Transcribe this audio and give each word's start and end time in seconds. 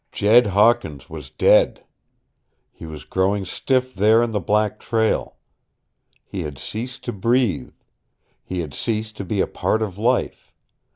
Jed 0.11 0.47
Hawkins 0.47 1.11
was 1.11 1.29
dead! 1.29 1.83
He 2.71 2.87
was 2.87 3.03
growing 3.05 3.45
stiff 3.45 3.93
there 3.93 4.23
in 4.23 4.31
the 4.31 4.39
black 4.39 4.79
trail. 4.79 5.35
He 6.25 6.41
had 6.41 6.57
ceased 6.57 7.03
to 7.03 7.13
breathe. 7.13 7.73
He 8.43 8.61
had 8.61 8.73
ceased 8.73 9.15
to 9.17 9.23
be 9.23 9.41
a 9.41 9.45
part 9.47 9.83
of 9.83 9.99
life. 9.99 10.51